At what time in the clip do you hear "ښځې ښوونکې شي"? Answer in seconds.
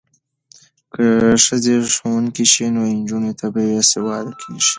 1.45-2.67